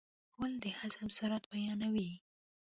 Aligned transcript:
غول 0.33 0.53
د 0.63 0.65
هضم 0.79 1.07
سرعت 1.17 1.43
بیانوي. 1.51 2.11